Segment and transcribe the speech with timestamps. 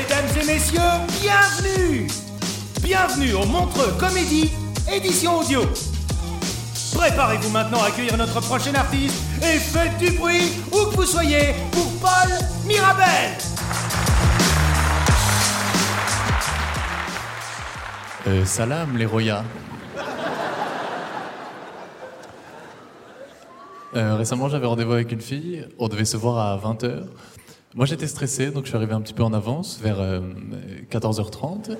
[0.00, 0.80] Mesdames et messieurs,
[1.20, 2.06] bienvenue
[2.82, 4.50] Bienvenue au Montreux Comédie,
[4.90, 5.60] édition audio.
[6.94, 11.54] Préparez-vous maintenant à accueillir notre prochain artiste et faites du bruit où que vous soyez
[11.72, 12.30] pour Paul
[12.66, 13.36] Mirabel
[18.26, 19.44] Euh, salam les Roya.
[23.96, 25.66] Euh, récemment, j'avais rendez-vous avec une fille.
[25.78, 27.02] On devait se voir à 20h.
[27.76, 30.20] Moi, j'étais stressé, donc je suis arrivé un petit peu en avance, vers euh,
[30.90, 31.76] 14h30.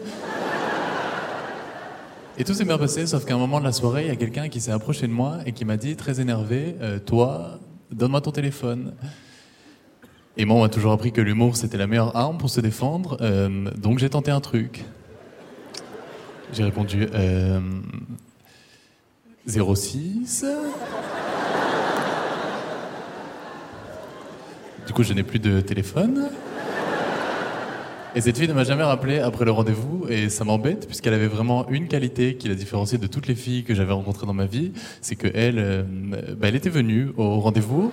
[2.38, 4.16] Et tout s'est bien passé, sauf qu'à un moment de la soirée, il y a
[4.16, 7.58] quelqu'un qui s'est approché de moi et qui m'a dit, très énervé, euh, Toi,
[7.90, 8.94] donne-moi ton téléphone.
[10.36, 13.16] Et moi, on m'a toujours appris que l'humour, c'était la meilleure arme pour se défendre.
[13.20, 14.84] euh, donc j'ai tenté un truc.
[16.52, 17.60] J'ai répondu euh,
[19.48, 20.46] 06.
[24.86, 26.30] Du coup, je n'ai plus de téléphone.
[28.14, 31.28] Et cette fille ne m'a jamais rappelé après le rendez-vous et ça m'embête puisqu'elle avait
[31.28, 34.46] vraiment une qualité qui la différenciait de toutes les filles que j'avais rencontrées dans ma
[34.46, 35.82] vie, c'est que elle, euh,
[36.36, 37.92] bah, elle était venue au rendez-vous.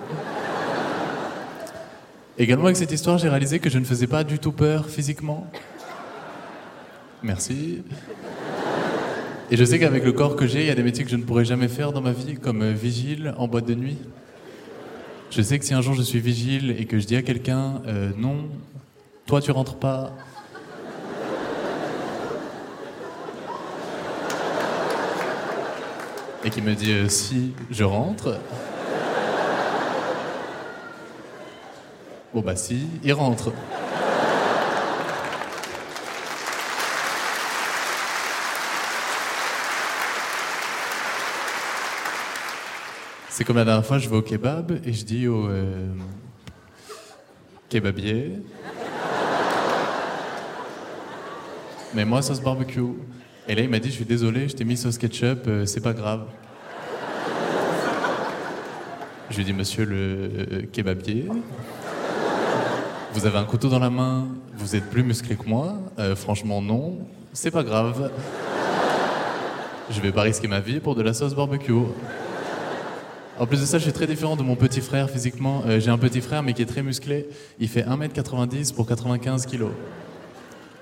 [2.36, 5.48] Également avec cette histoire, j'ai réalisé que je ne faisais pas du tout peur physiquement.
[7.22, 7.82] Merci.
[9.50, 11.16] Et je sais qu'avec le corps que j'ai, il y a des métiers que je
[11.16, 13.98] ne pourrais jamais faire dans ma vie, comme euh, vigile en boîte de nuit.
[15.30, 17.82] Je sais que si un jour je suis vigile et que je dis à quelqu'un
[17.86, 18.48] euh, non,
[19.26, 20.12] toi tu rentres pas.
[26.44, 28.38] Et qui me dit euh, si je rentre.
[32.32, 33.52] Bon bah si, il rentre.
[43.38, 45.86] C'est comme la dernière fois, je vais au kebab et je dis au euh,
[47.68, 48.32] kebabier.
[51.94, 52.80] Mais moi, sauce barbecue.
[53.46, 55.80] Et là, il m'a dit Je suis désolé, je t'ai mis sauce ketchup, euh, c'est
[55.80, 56.26] pas grave.
[59.30, 61.28] Je lui ai dit Monsieur le euh, kebabier,
[63.12, 65.76] vous avez un couteau dans la main, vous êtes plus musclé que moi.
[66.16, 68.10] Franchement, non, c'est pas grave.
[69.90, 71.72] Je vais pas risquer ma vie pour de la sauce barbecue.
[73.38, 75.62] En plus de ça, je suis très différent de mon petit frère physiquement.
[75.64, 77.28] Euh, J'ai un petit frère, mais qui est très musclé.
[77.60, 79.70] Il fait 1m90 pour 95 kilos.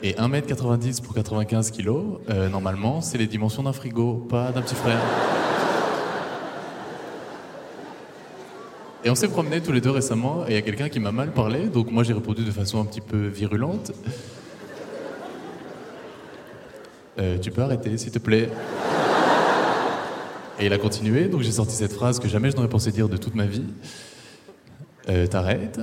[0.03, 4.75] Et 1m90 pour 95 kilos, euh, normalement, c'est les dimensions d'un frigo, pas d'un petit
[4.75, 5.01] frère.
[9.05, 11.13] Et on s'est promenés tous les deux récemment, et il y a quelqu'un qui m'a
[11.13, 13.93] mal parlé, donc moi j'ai répondu de façon un petit peu virulente.
[17.19, 18.51] Euh, tu peux arrêter, s'il te plaît.
[20.59, 23.11] Et il a continué, donc j'ai sorti cette phrase que jamais je n'aurais pensé dire
[23.11, 23.65] de toute ma vie.
[25.09, 25.79] Euh, T'arrêtes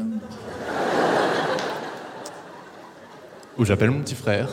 [3.60, 4.50] Ou j'appelle mon petit frère.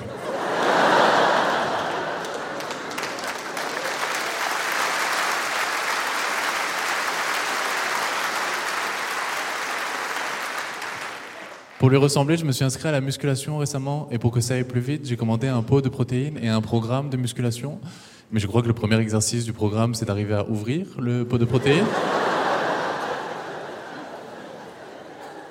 [11.78, 14.52] Pour lui ressembler, je me suis inscrit à la musculation récemment et pour que ça
[14.52, 17.80] aille plus vite, j'ai commandé un pot de protéines et un programme de musculation.
[18.32, 21.36] Mais je crois que le premier exercice du programme, c'est d'arriver à ouvrir le pot
[21.36, 21.84] de protéines.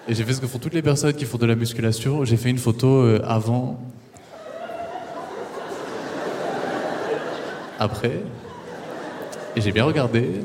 [0.07, 2.23] Et j'ai fait ce que font toutes les personnes qui font de la musculation.
[2.23, 3.79] J'ai fait une photo euh, avant,
[7.79, 8.21] après,
[9.55, 10.41] et j'ai bien regardé.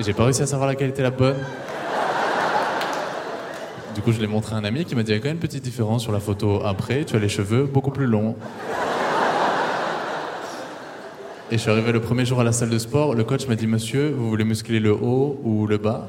[0.00, 1.36] Et j'ai pas réussi à savoir laquelle était la bonne.
[3.94, 5.28] Du coup, je l'ai montré à un ami qui m'a dit il y a quand
[5.28, 7.04] même une petite différence sur la photo après.
[7.04, 8.36] Tu as les cheveux beaucoup plus longs.
[11.54, 13.14] Et je suis arrivé le premier jour à la salle de sport.
[13.14, 16.08] Le coach m'a dit Monsieur, vous voulez muscler le haut ou le bas?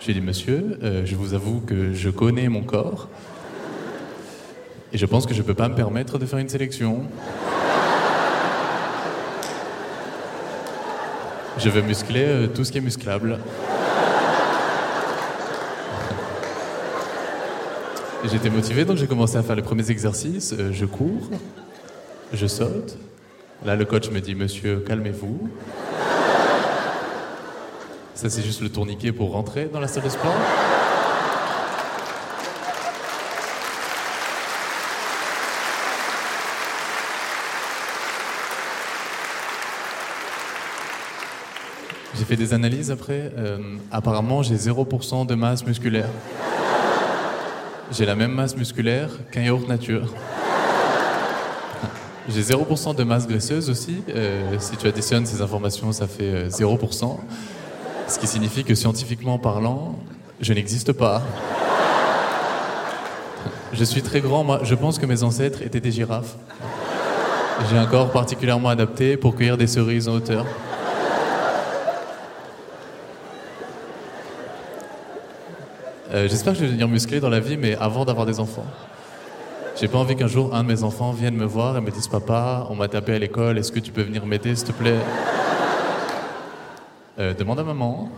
[0.00, 3.08] J'ai dit Monsieur, euh, je vous avoue que je connais mon corps.
[4.92, 7.04] Et je pense que je ne peux pas me permettre de faire une sélection.
[11.56, 13.38] Je veux muscler euh, tout ce qui est musclable.
[18.24, 20.56] J'étais motivé, donc j'ai commencé à faire les premiers exercices.
[20.58, 21.30] Euh, je cours,
[22.32, 22.98] je saute.
[23.62, 25.50] Là, le coach me dit Monsieur, calmez-vous.
[28.14, 30.34] Ça, c'est juste le tourniquet pour rentrer dans la salle de sport.
[42.16, 43.30] J'ai fait des analyses après.
[43.36, 43.58] Euh,
[43.92, 46.08] apparemment, j'ai 0% de masse musculaire.
[47.92, 50.14] J'ai la même masse musculaire qu'un yaourt nature.
[52.32, 54.04] J'ai 0% de masse graisseuse aussi.
[54.08, 57.04] Euh, si tu additionnes ces informations, ça fait 0%.
[57.04, 57.08] Euh,
[58.06, 59.96] Ce qui signifie que scientifiquement parlant,
[60.40, 61.22] je n'existe pas.
[63.72, 64.60] Je suis très grand, moi.
[64.62, 66.36] Je pense que mes ancêtres étaient des girafes.
[67.68, 70.46] J'ai un corps particulièrement adapté pour cueillir des cerises en hauteur.
[76.12, 78.66] Euh, j'espère que je vais devenir musclé dans la vie, mais avant d'avoir des enfants.
[79.80, 82.06] J'ai pas envie qu'un jour un de mes enfants vienne me voir et me dise
[82.06, 84.98] Papa, on m'a tapé à l'école, est-ce que tu peux venir m'aider, s'il te plaît?
[87.18, 88.10] Euh, Demande à maman.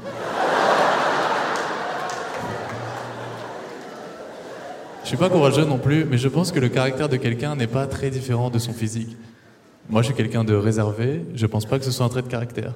[5.05, 7.69] Je suis pas courageux non plus, mais je pense que le caractère de quelqu'un n'est
[7.69, 9.17] pas très différent de son physique.
[9.89, 12.29] Moi, je suis quelqu'un de réservé, je pense pas que ce soit un trait de
[12.29, 12.73] caractère.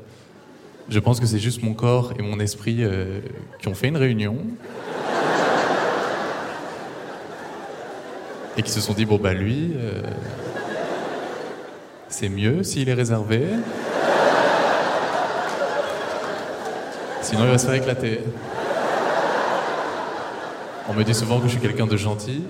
[0.89, 3.19] Je pense que c'est juste mon corps et mon esprit euh,
[3.59, 4.37] qui ont fait une réunion
[8.57, 10.03] et qui se sont dit bon bah lui, euh,
[12.09, 13.47] c'est mieux s'il est réservé.
[17.21, 18.21] Sinon il va se faire éclater.
[20.89, 22.45] On me dit souvent que je suis quelqu'un de gentil.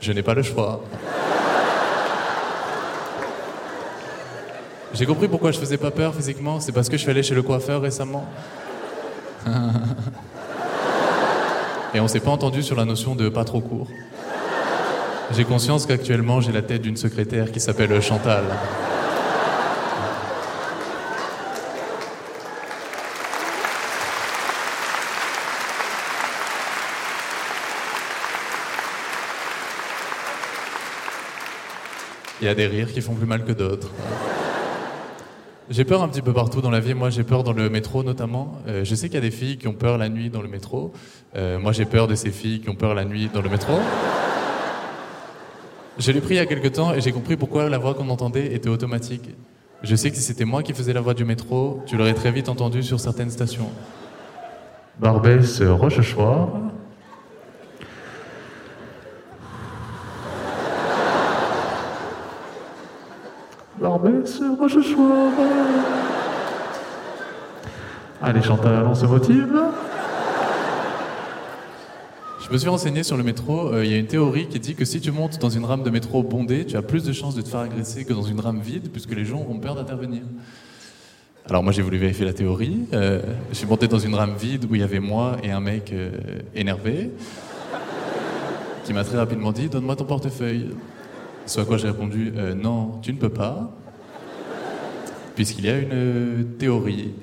[0.00, 0.82] Je n'ai pas le choix.
[4.92, 7.34] J'ai compris pourquoi je faisais pas peur physiquement, c'est parce que je suis allé chez
[7.34, 8.26] le coiffeur récemment.
[11.94, 13.88] Et on s'est pas entendu sur la notion de pas trop court.
[15.32, 18.44] J'ai conscience qu'actuellement j'ai la tête d'une secrétaire qui s'appelle Chantal.
[32.40, 33.90] Il y a des rires qui font plus mal que d'autres.
[35.70, 36.92] J'ai peur un petit peu partout dans la vie.
[36.92, 38.60] Moi, j'ai peur dans le métro notamment.
[38.68, 40.48] Euh, je sais qu'il y a des filles qui ont peur la nuit dans le
[40.48, 40.92] métro.
[41.36, 43.78] Euh, moi, j'ai peur de ces filles qui ont peur la nuit dans le métro.
[45.96, 48.08] Je l'ai pris il y a quelques temps et j'ai compris pourquoi la voix qu'on
[48.08, 49.30] entendait était automatique.
[49.82, 52.32] Je sais que si c'était moi qui faisais la voix du métro, tu l'aurais très
[52.32, 53.70] vite entendu sur certaines stations.
[54.98, 56.48] Barbès, Rochechouart.
[63.80, 65.32] Barbès, Rochechouart.
[68.20, 69.62] Allez Chantal, on se motive.
[72.46, 73.72] Je me suis renseigné sur le métro.
[73.72, 75.82] Euh, il y a une théorie qui dit que si tu montes dans une rame
[75.82, 78.38] de métro bondée, tu as plus de chances de te faire agresser que dans une
[78.38, 80.24] rame vide, puisque les gens ont peur d'intervenir.
[81.48, 82.80] Alors moi j'ai voulu vérifier la théorie.
[82.92, 85.60] Euh, je suis monté dans une rame vide où il y avait moi et un
[85.60, 86.10] mec euh,
[86.54, 87.12] énervé
[88.84, 90.68] qui m'a très rapidement dit donne-moi ton portefeuille.
[91.46, 93.70] Ce à quoi j'ai répondu non, tu ne peux pas,
[95.34, 97.14] puisqu'il y a une théorie.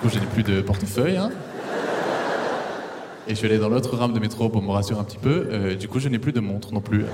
[0.00, 1.16] Coup, je n'ai plus de portefeuille.
[1.16, 1.30] Hein.
[3.28, 5.46] Et je suis allé dans l'autre rame de métro pour me rassurer un petit peu.
[5.50, 7.02] Euh, du coup, je n'ai plus de montre non plus.
[7.02, 7.06] Euh,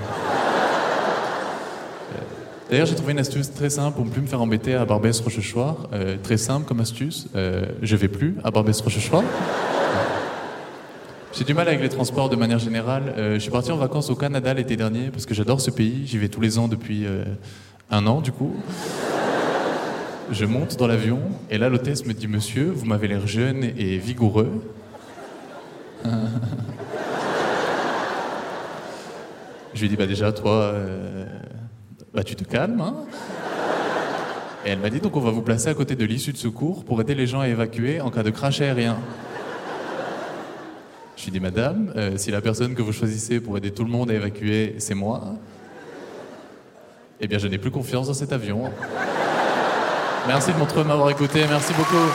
[2.69, 5.89] d'ailleurs, j'ai trouvé une astuce très simple pour ne plus me faire embêter à Barbès-Rochechouart.
[5.91, 7.27] Euh, très simple comme astuce.
[7.35, 9.23] je vais plus à Barbès-Rochechouart.
[11.33, 13.13] J'ai du mal avec les transports de manière générale.
[13.17, 16.03] je suis parti en vacances au Canada l'été dernier parce que j'adore ce pays.
[16.07, 17.05] J'y vais tous les ans depuis
[17.91, 18.55] un an, du coup.
[20.29, 23.97] Je monte dans l'avion et là l'hôtesse me dit Monsieur, vous m'avez l'air jeune et
[23.97, 24.61] vigoureux.
[29.73, 31.25] Je lui dis bah déjà toi, euh,
[32.13, 32.81] bah tu te calmes.
[32.81, 33.05] Hein
[34.65, 36.83] et elle m'a dit donc on va vous placer à côté de l'issue de secours
[36.83, 38.97] pour aider les gens à évacuer en cas de crash aérien.
[41.15, 43.91] Je lui dis Madame, euh, si la personne que vous choisissez pour aider tout le
[43.91, 45.35] monde à évacuer c'est moi,
[47.21, 48.71] eh bien je n'ai plus confiance dans cet avion.
[50.27, 51.45] Merci de m'avoir écouté.
[51.47, 52.11] Merci beaucoup.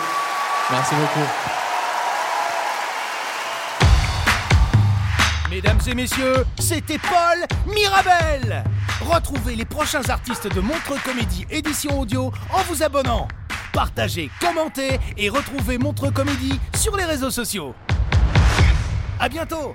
[0.71, 1.27] Merci beaucoup.
[5.51, 8.65] Mesdames et messieurs, c'était Paul Mirabel.
[9.01, 13.29] Retrouvez les prochains artistes de Montre Comédie édition audio en vous abonnant.
[13.73, 17.75] Partagez, commentez et retrouvez Montre Comédie sur les réseaux sociaux.
[19.19, 19.75] À bientôt.